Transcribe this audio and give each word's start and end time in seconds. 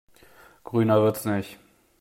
Grüner 0.63 1.03
wird's 1.03 1.25
nicht. 1.25 1.59